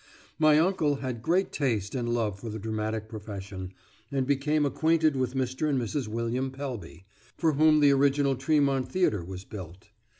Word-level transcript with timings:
My 0.39 0.57
uncle 0.57 0.95
had 0.95 1.21
great 1.21 1.51
taste 1.51 1.93
and 1.93 2.09
love 2.11 2.39
for 2.39 2.49
the 2.49 2.57
dramatic 2.57 3.07
profession, 3.07 3.71
and 4.11 4.25
became 4.25 4.65
acquainted 4.65 5.15
with 5.15 5.35
Mr. 5.35 5.69
and 5.69 5.79
Mrs. 5.79 6.07
William 6.07 6.49
Pelby, 6.49 7.05
for 7.37 7.53
whom 7.53 7.81
the 7.81 7.91
original 7.91 8.35
Tremont 8.35 8.89
Theatre 8.91 9.23
was 9.23 9.43
built. 9.43 9.89